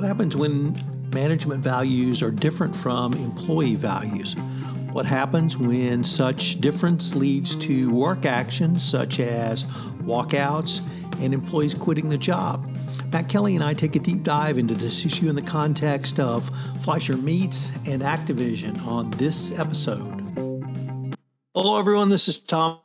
[0.00, 0.82] What happens when
[1.12, 4.34] management values are different from employee values?
[4.92, 9.64] What happens when such difference leads to work actions such as
[10.04, 10.80] walkouts
[11.20, 12.66] and employees quitting the job?
[13.12, 16.50] Matt Kelly and I take a deep dive into this issue in the context of
[16.82, 20.14] Fleischer Meats and Activision on this episode.
[21.54, 22.08] Hello, everyone.
[22.08, 22.78] This is Tom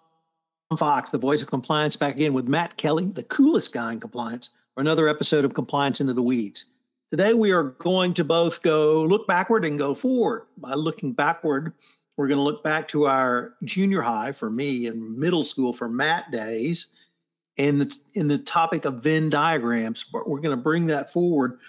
[0.77, 4.49] Fox, the voice of compliance, back again with Matt Kelly, the coolest guy in compliance,
[4.73, 6.65] for another episode of Compliance into the Weeds.
[7.11, 10.47] Today, we are going to both go look backward and go forward.
[10.57, 11.73] By looking backward,
[12.17, 15.87] we're going to look back to our junior high for me and middle school for
[15.87, 16.87] Matt days
[17.57, 21.59] in the, in the topic of Venn diagrams, but we're going to bring that forward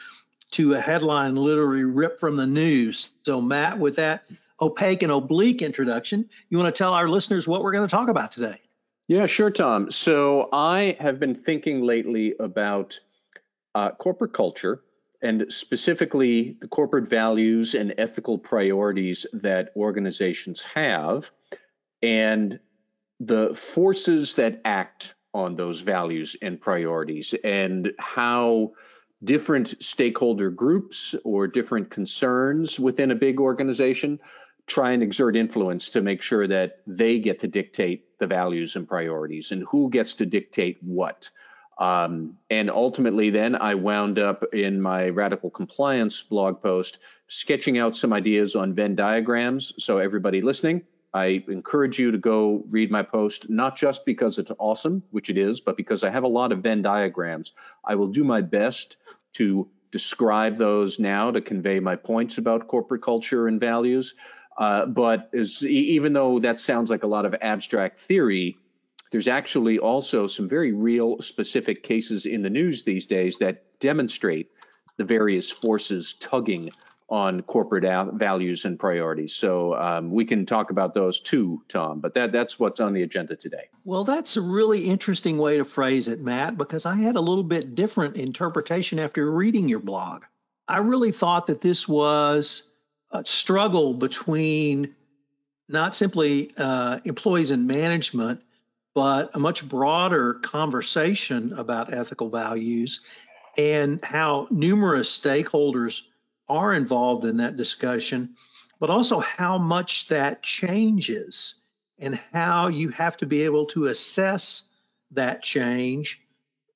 [0.52, 3.10] to a headline literally ripped from the news.
[3.24, 4.24] So, Matt, with that
[4.58, 8.08] opaque and oblique introduction, you want to tell our listeners what we're going to talk
[8.08, 8.58] about today?
[9.06, 9.90] Yeah, sure, Tom.
[9.90, 12.98] So, I have been thinking lately about
[13.74, 14.80] uh, corporate culture
[15.26, 21.30] and specifically the corporate values and ethical priorities that organizations have,
[22.00, 22.60] and
[23.18, 28.72] the forces that act on those values and priorities, and how
[29.24, 34.20] different stakeholder groups or different concerns within a big organization
[34.66, 38.88] try and exert influence to make sure that they get to dictate the values and
[38.88, 41.30] priorities and who gets to dictate what.
[41.78, 47.96] Um, and ultimately, then I wound up in my radical compliance blog post sketching out
[47.96, 49.74] some ideas on Venn diagrams.
[49.78, 54.52] So, everybody listening, I encourage you to go read my post, not just because it's
[54.58, 57.52] awesome, which it is, but because I have a lot of Venn diagrams.
[57.84, 58.96] I will do my best
[59.34, 64.14] to describe those now to convey my points about corporate culture and values.
[64.58, 68.56] Uh, but as, even though that sounds like a lot of abstract theory,
[69.10, 74.50] there's actually also some very real specific cases in the news these days that demonstrate
[74.96, 76.70] the various forces tugging
[77.08, 77.84] on corporate
[78.14, 79.32] values and priorities.
[79.32, 82.00] So um, we can talk about those too, Tom.
[82.00, 83.68] But that that's what's on the agenda today.
[83.84, 87.44] Well, that's a really interesting way to phrase it, Matt, because I had a little
[87.44, 90.24] bit different interpretation after reading your blog.
[90.66, 92.64] I really thought that this was
[93.12, 94.96] a struggle between
[95.68, 98.42] not simply uh, employees and management,
[98.96, 103.02] but a much broader conversation about ethical values
[103.58, 106.00] and how numerous stakeholders
[106.48, 108.34] are involved in that discussion,
[108.80, 111.56] but also how much that changes
[111.98, 114.70] and how you have to be able to assess
[115.10, 116.22] that change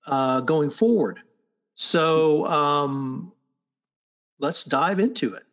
[0.07, 1.21] uh, going forward.
[1.75, 3.33] So um,
[4.39, 5.45] let's dive into it.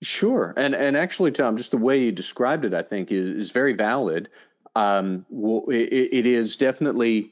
[0.00, 3.50] Sure, and and actually, Tom, just the way you described it, I think is, is
[3.50, 4.30] very valid
[4.74, 5.24] um,
[5.68, 7.30] it, it is definitely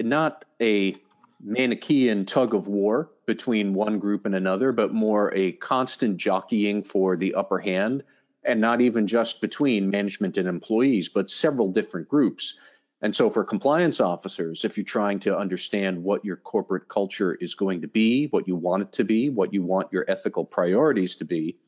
[0.00, 0.96] not a
[1.42, 7.16] Manichaean tug of war between one group and another, but more a constant jockeying for
[7.16, 8.04] the upper hand,
[8.44, 12.58] and not even just between management and employees, but several different groups.
[13.02, 17.54] And so, for compliance officers, if you're trying to understand what your corporate culture is
[17.54, 21.16] going to be, what you want it to be, what you want your ethical priorities
[21.16, 21.58] to be,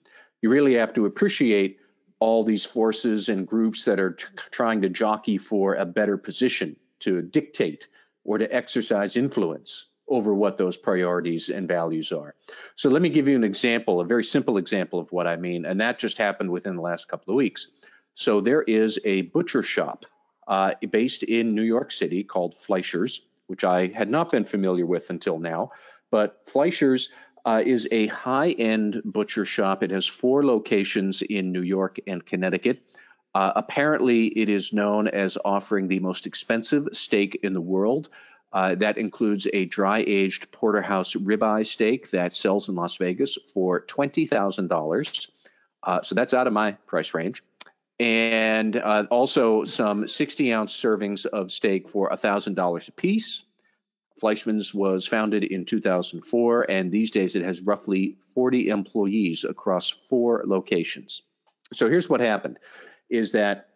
[0.40, 1.78] you really have to appreciate
[2.20, 6.76] all these forces and groups that are t- trying to jockey for a better position
[7.00, 7.88] to dictate
[8.24, 12.34] or to exercise influence over what those priorities and values are.
[12.76, 15.66] So let me give you an example, a very simple example of what I mean,
[15.66, 17.68] and that just happened within the last couple of weeks.
[18.14, 20.06] So there is a butcher shop
[20.46, 25.10] uh, based in New York City called Fleischer's, which I had not been familiar with
[25.10, 25.72] until now.
[26.10, 27.10] But Fleischer's
[27.48, 29.82] uh, is a high end butcher shop.
[29.82, 32.82] It has four locations in New York and Connecticut.
[33.34, 38.10] Uh, apparently, it is known as offering the most expensive steak in the world.
[38.52, 43.80] Uh, that includes a dry aged porterhouse ribeye steak that sells in Las Vegas for
[43.80, 45.30] $20,000.
[45.82, 47.42] Uh, so that's out of my price range.
[47.98, 53.42] And uh, also some 60 ounce servings of steak for $1,000 a piece.
[54.20, 60.42] Fleischmann's was founded in 2004, and these days it has roughly 40 employees across four
[60.46, 61.22] locations.
[61.72, 62.58] So here's what happened
[63.08, 63.68] is that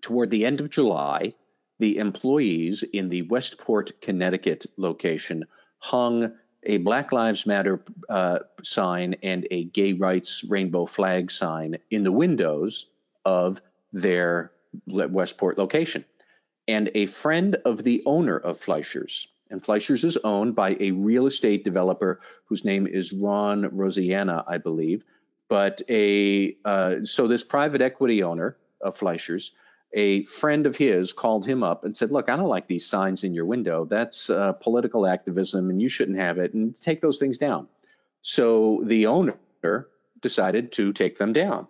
[0.00, 1.34] toward the end of July,
[1.78, 5.44] the employees in the Westport, Connecticut location
[5.78, 6.32] hung
[6.62, 12.12] a Black Lives Matter uh, sign and a gay rights rainbow flag sign in the
[12.12, 12.86] windows
[13.24, 13.60] of
[13.92, 14.52] their
[14.86, 16.04] Westport location.
[16.66, 21.26] And a friend of the owner of Fleischers, and Fleischers is owned by a real
[21.26, 25.04] estate developer whose name is Ron Rosianna, I believe.
[25.48, 29.52] But a uh, so this private equity owner of Fleischers
[29.94, 33.22] a friend of his called him up and said, Look, I don't like these signs
[33.22, 33.84] in your window.
[33.84, 37.68] That's uh, political activism and you shouldn't have it and take those things down.
[38.22, 39.36] So the owner
[40.20, 41.68] decided to take them down.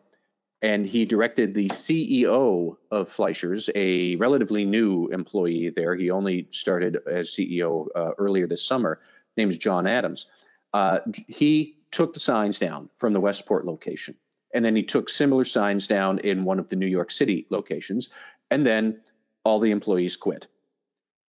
[0.64, 5.94] And he directed the CEO of Fleischers, a relatively new employee there.
[5.94, 8.98] He only started as CEO uh, earlier this summer,
[9.36, 10.26] named is John Adams.
[10.72, 14.14] Uh, he took the signs down from the Westport location.
[14.54, 18.08] And then he took similar signs down in one of the New York City locations.
[18.50, 19.02] And then
[19.44, 20.46] all the employees quit.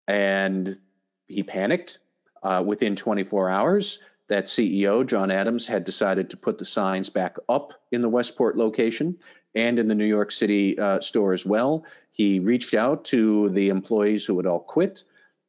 [0.07, 0.77] And
[1.27, 1.99] he panicked.
[2.41, 7.37] Uh, within 24 hours, that CEO, John Adams, had decided to put the signs back
[7.47, 9.17] up in the Westport location
[9.53, 11.85] and in the New York City uh, store as well.
[12.11, 15.03] He reached out to the employees who had all quit,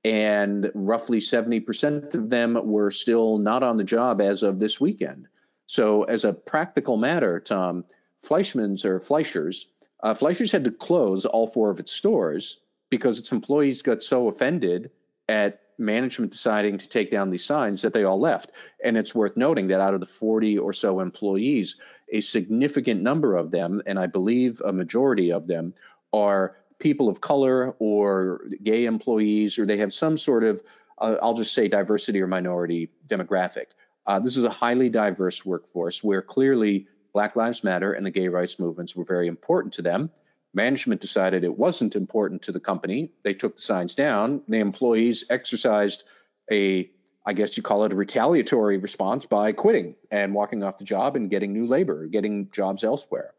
[0.05, 5.28] and roughly 70% of them were still not on the job as of this weekend.
[5.67, 7.84] So, as a practical matter, Tom,
[8.25, 9.67] Fleischmann's or Fleischers,
[10.02, 14.28] uh, Fleischers had to close all four of its stores because its employees got so
[14.28, 14.90] offended
[15.28, 18.50] at management deciding to take down these signs that they all left.
[18.82, 21.76] And it's worth noting that out of the 40 or so employees,
[22.11, 25.75] a significant number of them, and I believe a majority of them,
[26.12, 30.62] are people of color or gay employees, or they have some sort of,
[30.99, 33.67] uh, I'll just say, diversity or minority demographic.
[34.06, 38.28] Uh, this is a highly diverse workforce where clearly Black Lives Matter and the gay
[38.28, 40.11] rights movements were very important to them.
[40.56, 43.11] Management decided it wasn't important to the company.
[43.23, 44.41] They took the signs down.
[44.49, 46.05] The employees exercised
[46.50, 46.91] a,
[47.26, 51.14] I guess you call it a retaliatory response by quitting and walking off the job
[51.14, 53.35] and getting new labor, getting jobs elsewhere.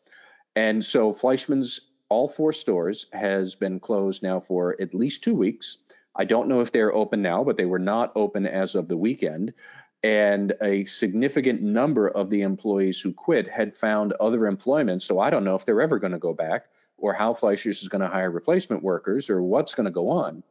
[0.56, 5.78] And so Fleischmann's all four stores has been closed now for at least two weeks.
[6.16, 8.98] I don't know if they're open now, but they were not open as of the
[8.98, 9.56] weekend
[10.04, 15.02] and a significant number of the employees who quit had found other employment.
[15.02, 16.66] So I don't know if they're ever going to go back
[16.98, 20.44] or how Fleischers is going to hire replacement workers or what's going to go on.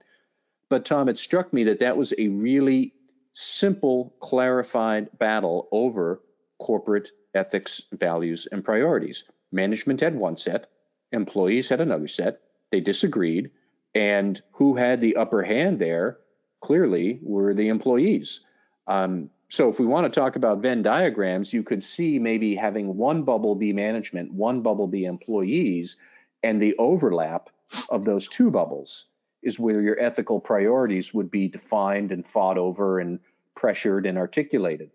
[0.68, 2.92] But Tom, it struck me that that was a really
[3.32, 6.20] simple, clarified battle over
[6.58, 9.24] corporate ethics, values, and priorities.
[9.52, 10.68] Management had one set,
[11.12, 12.40] employees had another set.
[12.70, 13.50] They disagreed.
[13.94, 16.18] And who had the upper hand there
[16.60, 18.44] clearly were the employees.
[18.86, 22.96] Um, so if we want to talk about Venn diagrams, you could see maybe having
[22.96, 25.96] one bubble be management, one bubble be employees,
[26.42, 27.50] and the overlap
[27.88, 29.06] of those two bubbles
[29.42, 33.20] is where your ethical priorities would be defined and fought over and
[33.54, 34.90] pressured and articulated.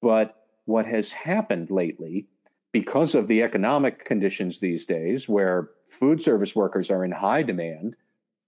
[0.00, 2.28] But what has happened lately,
[2.72, 7.96] because of the economic conditions these days, where food service workers are in high demand,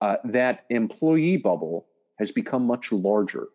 [0.01, 1.87] uh, that employee bubble
[2.19, 3.49] has become much larger.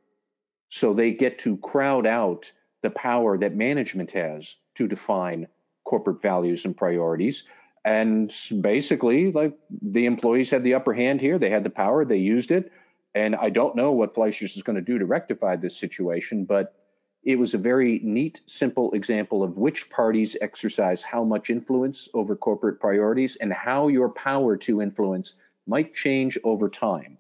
[0.69, 5.47] So they get to crowd out the power that management has to define
[5.83, 7.45] corporate values and priorities.
[7.85, 11.39] And basically, like the employees had the upper hand here.
[11.39, 12.71] They had the power, they used it.
[13.15, 16.75] And I don't know what Fleischers is going to do to rectify this situation, but
[17.23, 22.35] it was a very neat, simple example of which parties exercise how much influence over
[22.35, 25.35] corporate priorities and how your power to influence
[25.67, 27.17] might change over time.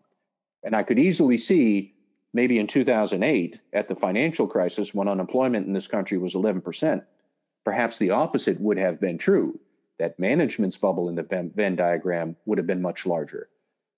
[0.63, 1.95] And I could easily see
[2.33, 7.03] maybe in 2008 at the financial crisis when unemployment in this country was 11%,
[7.65, 9.59] perhaps the opposite would have been true,
[9.99, 13.49] that management's bubble in the Venn diagram would have been much larger.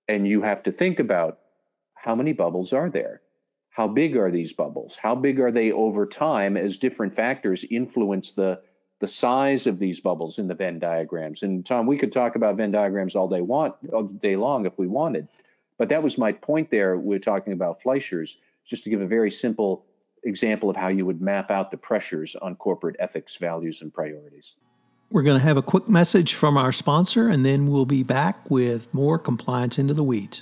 [0.08, 1.40] And you have to think about
[1.94, 3.22] how many bubbles are there?
[3.70, 4.98] How big are these bubbles?
[4.98, 8.62] How big are they over time as different factors influence the
[9.02, 11.42] the size of these bubbles in the Venn diagrams.
[11.42, 14.78] And Tom, we could talk about Venn diagrams all day want all day long if
[14.78, 15.28] we wanted.
[15.78, 16.96] But that was my point there.
[16.96, 18.36] We're talking about Fleischers,
[18.68, 19.86] just to give a very simple
[20.24, 24.56] example of how you would map out the pressures on corporate ethics, values, and priorities.
[25.12, 28.50] We're going to have a quick message from our sponsor, and then we'll be back
[28.50, 30.42] with more compliance into the weeds.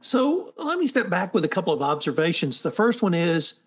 [0.00, 2.60] So let me step back with a couple of observations.
[2.60, 3.60] The first one is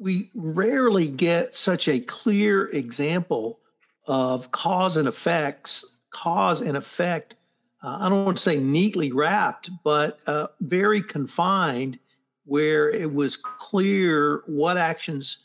[0.00, 3.58] we rarely get such a clear example
[4.06, 7.34] of cause and effects, cause and effect.
[7.82, 11.98] Uh, I don't want to say neatly wrapped, but uh, very confined,
[12.44, 15.38] where it was clear what actions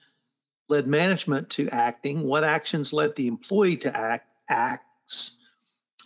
[0.69, 5.39] led management to acting, what actions led the employee to act acts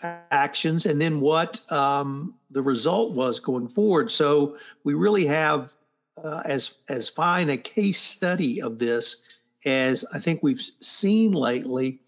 [0.03, 4.11] actions, and then what um, the result was going forward.
[4.11, 5.73] So we really have
[6.21, 9.23] uh, as as fine a case study of this
[9.65, 12.01] as I think we've seen lately.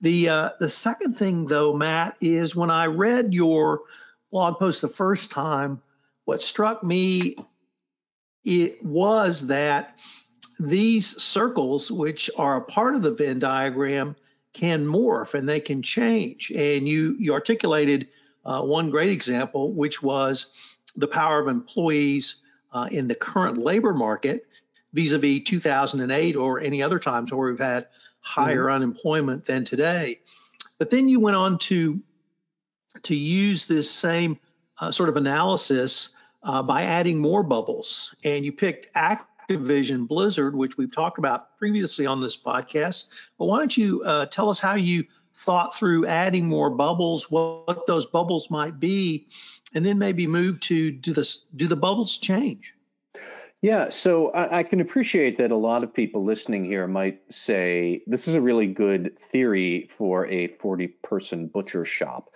[0.00, 3.82] The uh, the second thing, though, Matt, is when I read your
[4.30, 5.80] blog post the first time,
[6.24, 7.36] what struck me
[8.44, 9.98] it was that
[10.60, 14.16] these circles, which are a part of the Venn diagram,
[14.54, 16.50] can morph and they can change.
[16.50, 18.08] And you you articulated
[18.46, 20.46] uh, one great example, which was
[20.96, 22.36] the power of employees
[22.72, 24.46] uh, in the current labor market
[24.92, 27.88] vis-a-vis 2008 or any other times where we've had
[28.20, 28.76] higher mm-hmm.
[28.76, 30.20] unemployment than today.
[30.78, 32.00] But then you went on to
[33.02, 34.38] to use this same
[34.78, 36.10] uh, sort of analysis
[36.44, 41.56] uh, by adding more bubbles, and you picked act Activision Blizzard, which we've talked about
[41.58, 43.06] previously on this podcast.
[43.38, 47.66] But why don't you uh, tell us how you thought through adding more bubbles, what,
[47.66, 49.26] what those bubbles might be,
[49.74, 51.46] and then maybe move to do this?
[51.54, 52.74] Do the bubbles change?
[53.60, 58.02] Yeah, so I, I, can appreciate that a lot of people listening here might say
[58.06, 62.28] this is a really good theory for a 40 person butcher shop.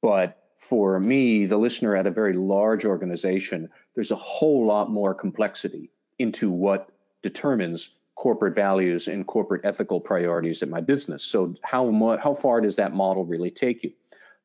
[0.00, 5.14] But for me, the listener at a very large organization, there's a whole lot more
[5.14, 6.90] complexity into what
[7.22, 11.22] determines corporate values and corporate ethical priorities at my business.
[11.22, 13.92] So how how far does that model really take you?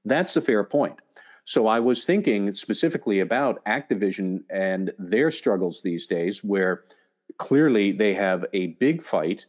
[0.06, 1.00] That's a fair point.
[1.46, 6.84] So I was thinking specifically about Activision and their struggles these days where
[7.38, 9.46] clearly they have a big fight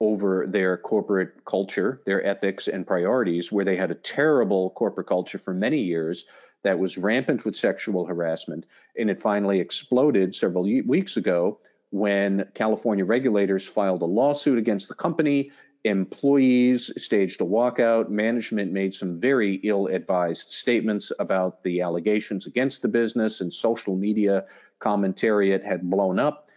[0.00, 5.38] over their corporate culture, their ethics and priorities where they had a terrible corporate culture
[5.38, 6.24] for many years
[6.62, 8.66] that was rampant with sexual harassment.
[8.96, 11.58] And it finally exploded several weeks ago
[11.90, 15.50] when California regulators filed a lawsuit against the company.
[15.84, 18.08] Employees staged a walkout.
[18.08, 23.96] Management made some very ill advised statements about the allegations against the business, and social
[23.96, 24.44] media
[24.80, 26.48] commentariat had blown up.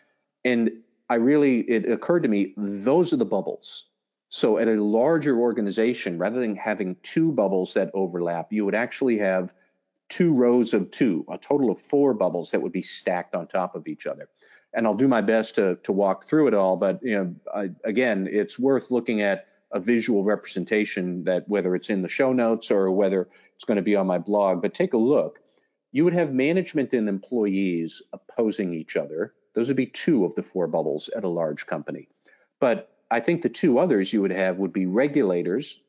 [0.43, 3.85] And I really, it occurred to me, those are the bubbles.
[4.29, 9.19] So at a larger organization, rather than having two bubbles that overlap, you would actually
[9.19, 9.53] have
[10.09, 13.75] two rows of two, a total of four bubbles that would be stacked on top
[13.75, 14.29] of each other.
[14.73, 17.69] And I'll do my best to, to walk through it all, but you know, I,
[17.83, 22.71] again, it's worth looking at a visual representation that whether it's in the show notes
[22.71, 25.39] or whether it's going to be on my blog, but take a look.
[25.91, 29.33] You would have management and employees opposing each other.
[29.53, 32.09] Those would be two of the four bubbles at a large company.
[32.59, 35.79] But I think the two others you would have would be regulators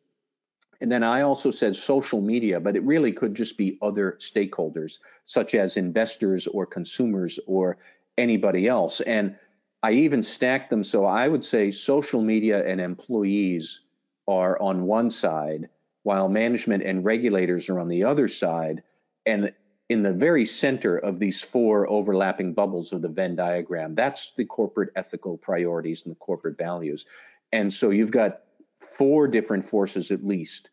[0.81, 4.99] and then I also said social media, but it really could just be other stakeholders,
[5.25, 7.79] such as investors or consumers or
[8.19, 9.01] anybody else.
[9.01, 9.37] And
[9.83, 10.83] I even stacked them.
[10.83, 13.85] So I would say social media and employees
[14.29, 15.69] are on one side,
[16.03, 18.83] while management and regulators are on the other side.
[19.25, 19.53] And
[19.89, 24.45] in the very center of these four overlapping bubbles of the Venn diagram, that's the
[24.45, 27.07] corporate ethical priorities and the corporate values.
[27.53, 28.41] And so you've got
[28.87, 30.71] four different forces at least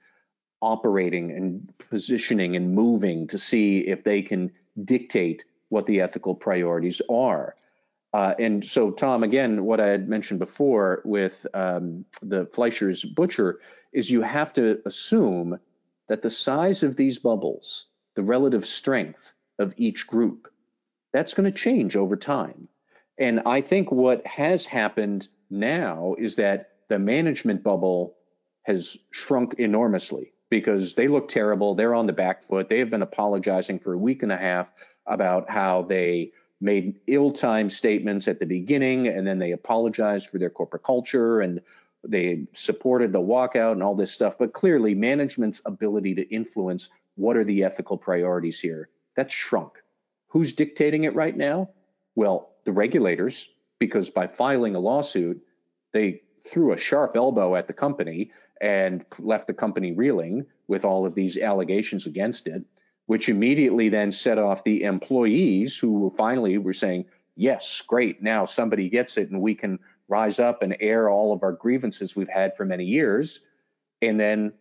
[0.61, 4.51] operating and positioning and moving to see if they can
[4.81, 7.55] dictate what the ethical priorities are.
[8.13, 13.59] Uh, and so, Tom, again, what I had mentioned before with um, the Fleischer's Butcher
[13.91, 15.59] is you have to assume
[16.07, 20.47] that the size of these bubbles, the relative strength of each group,
[21.11, 22.67] that's going to change over time.
[23.17, 28.15] And I think what has happened now is that the management bubble
[28.61, 31.73] has shrunk enormously because they look terrible.
[31.73, 32.69] They're on the back foot.
[32.69, 34.71] They have been apologizing for a week and a half
[35.07, 40.51] about how they made ill-timed statements at the beginning and then they apologized for their
[40.51, 41.61] corporate culture and
[42.07, 44.37] they supported the walkout and all this stuff.
[44.37, 49.73] But clearly, management's ability to influence what are the ethical priorities here that's shrunk.
[50.27, 51.69] Who's dictating it right now?
[52.13, 55.41] Well, the regulators, because by filing a lawsuit,
[55.91, 58.31] they threw a sharp elbow at the company
[58.61, 62.63] and left the company reeling with all of these allegations against it,
[63.05, 68.89] which immediately then set off the employees who finally were saying, yes, great, now somebody
[68.89, 72.55] gets it and we can rise up and air all of our grievances we've had
[72.55, 73.39] for many years.
[74.01, 74.53] And then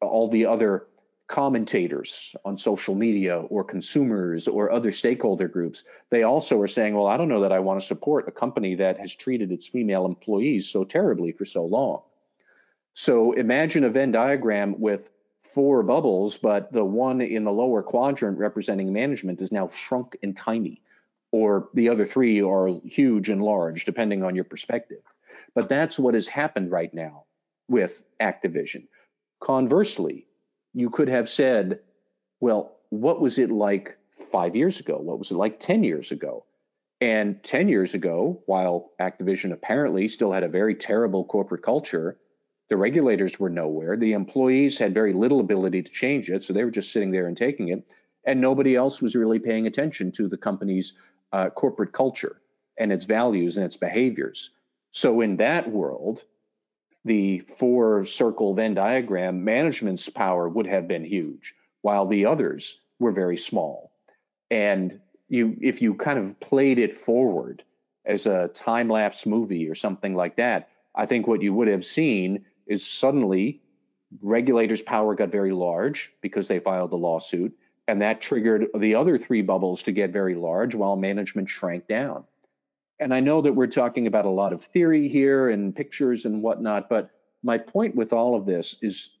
[0.00, 0.86] all the other
[1.28, 7.06] commentators on social media or consumers or other stakeholder groups, they also are saying, well,
[7.06, 10.06] I don't know that I want to support a company that has treated its female
[10.06, 12.02] employees so terribly for so long.
[12.94, 15.08] So imagine a Venn diagram with
[15.42, 20.34] four bubbles, but the one in the lower quadrant representing management is now shrunk and
[20.36, 20.80] tiny,
[21.30, 25.02] or the other three are huge and large, depending on your perspective.
[25.54, 27.24] But that's what has happened right now
[27.68, 28.88] with Activision.
[29.40, 30.26] Conversely,
[30.72, 31.80] you could have said,
[32.40, 33.96] well, what was it like
[34.32, 34.98] five years ago?
[34.98, 36.44] What was it like 10 years ago?
[37.00, 42.16] And 10 years ago, while Activision apparently still had a very terrible corporate culture,
[42.68, 43.96] the regulators were nowhere.
[43.96, 47.26] The employees had very little ability to change it, so they were just sitting there
[47.26, 47.84] and taking it.
[48.24, 50.98] And nobody else was really paying attention to the company's
[51.32, 52.40] uh, corporate culture
[52.76, 54.50] and its values and its behaviors.
[54.90, 56.24] So, in that world,
[57.04, 63.12] the four circle Venn diagram, management's power would have been huge, while the others were
[63.12, 63.92] very small.
[64.50, 67.62] And you, if you kind of played it forward
[68.04, 71.84] as a time lapse movie or something like that, I think what you would have
[71.84, 73.60] seen is suddenly
[74.22, 79.18] regulators' power got very large because they filed the lawsuit, and that triggered the other
[79.18, 82.24] three bubbles to get very large while management shrank down.
[83.00, 86.42] And I know that we're talking about a lot of theory here and pictures and
[86.42, 87.10] whatnot, but
[87.42, 89.16] my point with all of this is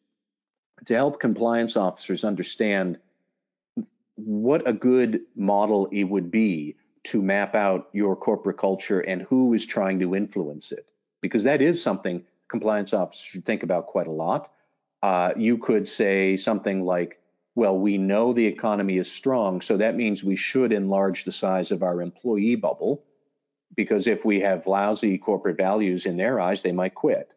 [0.86, 2.98] to help compliance officers understand
[4.16, 9.54] what a good model it would be to map out your corporate culture and who
[9.54, 10.86] is trying to influence it.
[11.20, 14.50] Because that is something compliance officers should think about quite a lot.
[15.02, 17.20] Uh, you could say something like,
[17.54, 21.70] well, we know the economy is strong, so that means we should enlarge the size
[21.70, 23.04] of our employee bubble
[23.74, 27.32] because if we have lousy corporate values in their eyes, they might quit.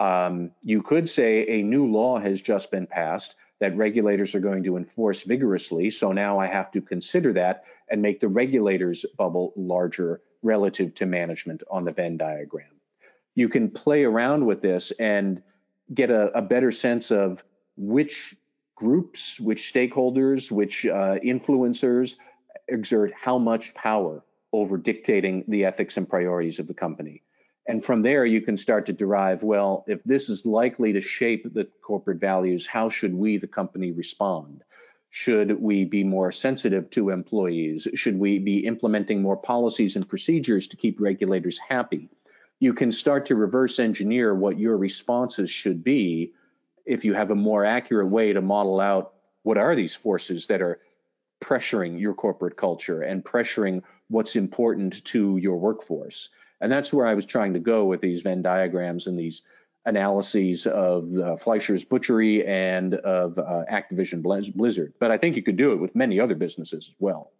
[0.00, 4.64] Um, you could say a new law has just been passed that regulators are going
[4.64, 5.90] to enforce vigorously.
[5.90, 11.06] So now I have to consider that and make the regulators' bubble larger relative to
[11.06, 12.68] management on the Venn diagram.
[13.34, 15.42] You can play around with this and
[15.92, 17.42] get a, a better sense of
[17.76, 18.36] which
[18.76, 22.16] groups, which stakeholders, which uh, influencers
[22.68, 27.22] exert how much power over dictating the ethics and priorities of the company.
[27.66, 31.52] And from there, you can start to derive well, if this is likely to shape
[31.52, 34.62] the corporate values, how should we, the company, respond?
[35.10, 37.86] Should we be more sensitive to employees?
[37.94, 42.08] Should we be implementing more policies and procedures to keep regulators happy?
[42.58, 46.32] You can start to reverse engineer what your responses should be
[46.86, 50.62] if you have a more accurate way to model out what are these forces that
[50.62, 50.80] are
[51.40, 56.30] pressuring your corporate culture and pressuring what's important to your workforce.
[56.60, 59.42] And that's where I was trying to go with these Venn diagrams and these
[59.86, 64.92] analyses of uh, Fleischer's Butchery and of uh, Activision Blizzard.
[64.98, 67.32] But I think you could do it with many other businesses as well.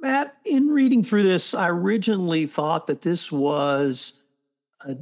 [0.00, 4.20] Matt, in reading through this, I originally thought that this was
[4.80, 4.96] a,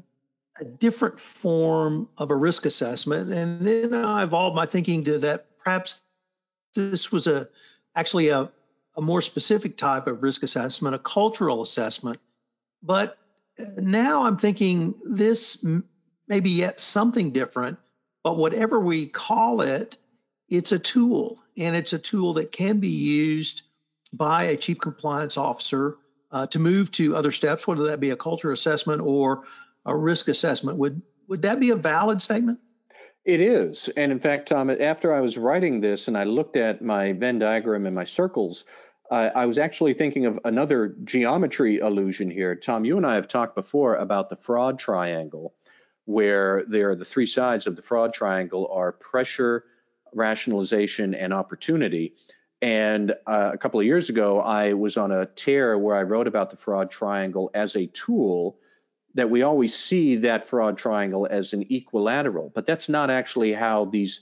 [0.59, 3.31] a different form of a risk assessment.
[3.31, 6.03] And then I evolved my thinking to that perhaps
[6.77, 7.49] this was a
[7.95, 8.51] actually a,
[8.97, 12.21] a more specific type of risk assessment, a cultural assessment.
[12.83, 13.19] But
[13.77, 15.65] now I'm thinking this
[16.29, 17.79] may be yet something different,
[18.23, 19.97] but whatever we call it,
[20.49, 23.62] it's a tool, and it's a tool that can be used
[24.12, 25.97] by a chief compliance officer
[26.31, 29.45] uh, to move to other steps, whether that be a culture assessment or
[29.85, 30.79] a risk assessment.
[30.79, 32.61] Would would that be a valid statement?
[33.27, 33.89] It is.
[33.89, 37.41] And in fact, Tom, after I was writing this and I looked at my Venn
[37.41, 38.65] diagram and my circles,
[39.11, 42.55] uh, I was actually thinking of another geometry illusion here.
[42.55, 45.55] Tom, you and I have talked before about the fraud triangle,
[46.05, 49.65] where there the three sides of the fraud triangle are pressure,
[50.15, 52.15] rationalization, and opportunity.
[52.62, 56.29] And uh, a couple of years ago, I was on a tear where I wrote
[56.29, 58.57] about the fraud triangle as a tool
[59.17, 63.87] that we always see that fraud triangle as an equilateral, but that's not actually how
[63.87, 64.21] these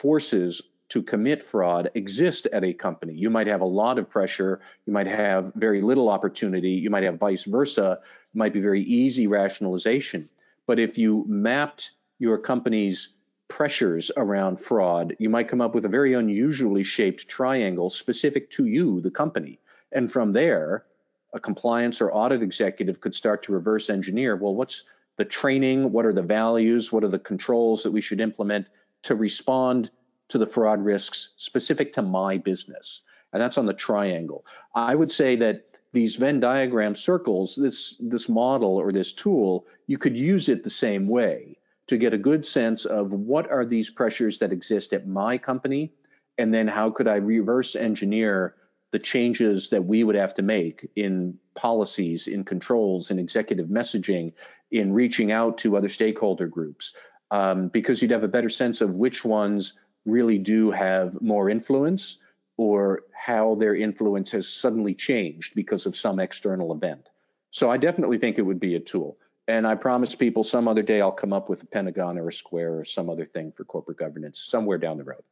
[0.00, 3.12] forces to commit fraud exist at a company.
[3.12, 7.02] You might have a lot of pressure, you might have very little opportunity, you might
[7.02, 10.30] have vice versa, it might be very easy rationalization.
[10.66, 13.10] But if you mapped your company's
[13.46, 18.66] pressures around fraud, you might come up with a very unusually shaped triangle specific to
[18.66, 19.60] you, the company.
[19.92, 20.84] And from there,
[21.32, 24.84] a compliance or audit executive could start to reverse engineer well, what's
[25.16, 25.92] the training?
[25.92, 26.92] What are the values?
[26.92, 28.68] What are the controls that we should implement
[29.02, 29.90] to respond
[30.28, 33.02] to the fraud risks specific to my business?
[33.32, 34.46] And that's on the triangle.
[34.74, 39.98] I would say that these Venn diagram circles, this, this model or this tool, you
[39.98, 43.90] could use it the same way to get a good sense of what are these
[43.90, 45.92] pressures that exist at my company,
[46.36, 48.54] and then how could I reverse engineer
[48.90, 54.32] the changes that we would have to make in policies, in controls, in executive messaging,
[54.70, 56.94] in reaching out to other stakeholder groups,
[57.30, 62.18] um, because you'd have a better sense of which ones really do have more influence
[62.56, 67.08] or how their influence has suddenly changed because of some external event.
[67.50, 69.18] So I definitely think it would be a tool.
[69.46, 72.32] And I promise people some other day I'll come up with a pentagon or a
[72.32, 75.22] square or some other thing for corporate governance somewhere down the road.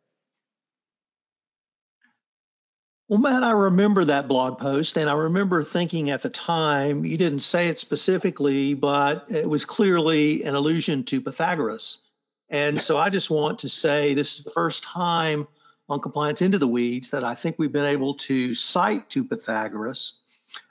[3.08, 7.16] Well, Matt, I remember that blog post, and I remember thinking at the time, you
[7.16, 11.98] didn't say it specifically, but it was clearly an allusion to Pythagoras.
[12.48, 15.46] And so I just want to say this is the first time
[15.88, 20.18] on Compliance Into the Weeds that I think we've been able to cite to Pythagoras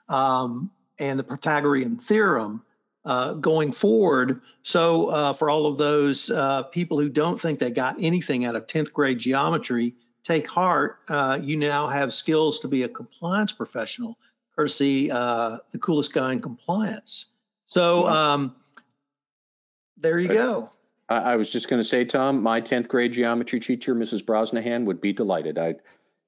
[0.09, 2.63] um, and the Pythagorean theorem
[3.05, 4.41] uh, going forward.
[4.61, 8.57] So, uh, for all of those uh, people who don't think they got anything out
[8.57, 10.99] of 10th grade geometry, take heart.
[11.07, 14.17] Uh, you now have skills to be a compliance professional,
[14.55, 17.27] courtesy uh, the coolest guy in compliance.
[17.67, 18.55] So, um,
[19.97, 20.71] there you go.
[21.07, 24.23] I, was just going to say, Tom, my 10th grade geometry teacher, Mrs.
[24.25, 25.59] Brosnahan, would be delighted.
[25.59, 25.75] I,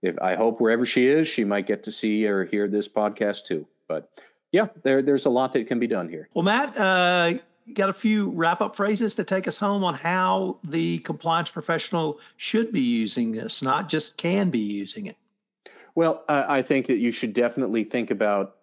[0.04, 3.46] if I hope wherever she is, she might get to see or hear this podcast
[3.46, 3.68] too.
[3.88, 4.10] But
[4.52, 6.30] yeah, there, there's a lot that can be done here.
[6.34, 7.34] Well, Matt, uh,
[7.74, 12.20] got a few wrap up phrases to take us home on how the compliance professional
[12.38, 15.18] should be using this, not just can be using it.
[15.96, 18.56] Well, I think that you should definitely think about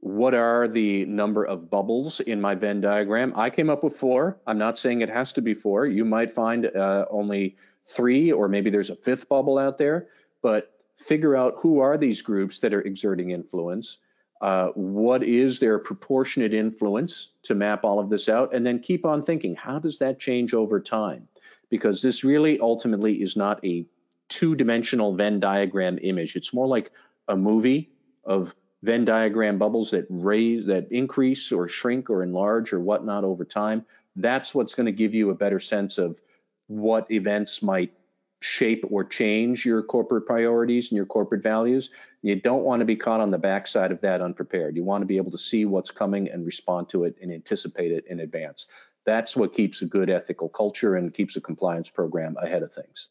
[0.00, 3.32] what are the number of bubbles in my Venn diagram?
[3.34, 4.38] I came up with four.
[4.46, 5.86] I'm not saying it has to be four.
[5.86, 10.06] You might find uh, only three, or maybe there's a fifth bubble out there.
[10.42, 13.98] But figure out who are these groups that are exerting influence.
[14.40, 18.54] Uh, what is their proportionate influence to map all of this out?
[18.54, 21.28] And then keep on thinking how does that change over time?
[21.70, 23.86] Because this really ultimately is not a
[24.28, 26.36] two dimensional Venn diagram image.
[26.36, 26.90] It's more like
[27.28, 27.90] a movie
[28.24, 33.44] of Venn diagram bubbles that raise, that increase or shrink or enlarge or whatnot over
[33.44, 33.86] time.
[34.16, 36.20] That's what's going to give you a better sense of
[36.66, 37.92] what events might
[38.40, 41.90] shape or change your corporate priorities and your corporate values.
[42.22, 44.76] You don't want to be caught on the backside of that unprepared.
[44.76, 47.92] You want to be able to see what's coming and respond to it and anticipate
[47.92, 48.66] it in advance.
[49.04, 53.08] That's what keeps a good ethical culture and keeps a compliance program ahead of things.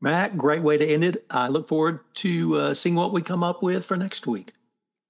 [0.00, 1.24] Matt, great way to end it.
[1.30, 4.52] I look forward to uh, seeing what we come up with for next week.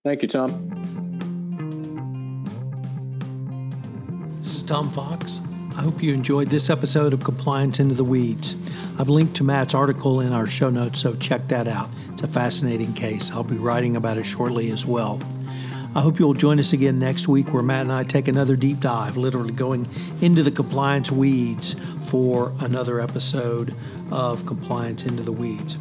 [0.04, 0.70] Thank you, Tom.
[4.38, 5.40] This is Tom Fox.
[5.76, 8.54] I hope you enjoyed this episode of Compliance Into the Weeds.
[8.96, 11.88] I've linked to Matt's article in our show notes, so check that out.
[12.12, 13.32] It's a fascinating case.
[13.32, 15.20] I'll be writing about it shortly as well.
[15.96, 18.78] I hope you'll join us again next week where Matt and I take another deep
[18.78, 19.88] dive, literally going
[20.20, 21.74] into the compliance weeds
[22.06, 23.74] for another episode
[24.14, 25.76] of Compliance Into the Weeds.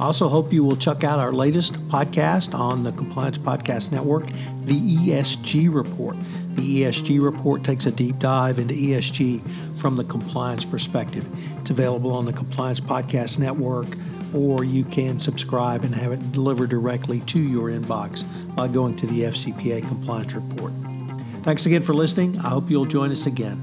[0.00, 4.26] I also hope you will check out our latest podcast on the Compliance Podcast Network,
[4.64, 6.16] the ESG Report.
[6.54, 9.42] The ESG Report takes a deep dive into ESG
[9.78, 11.26] from the compliance perspective.
[11.60, 13.88] It's available on the Compliance Podcast Network,
[14.34, 18.24] or you can subscribe and have it delivered directly to your inbox
[18.56, 20.72] by going to the FCPA Compliance Report.
[21.42, 22.38] Thanks again for listening.
[22.38, 23.62] I hope you'll join us again.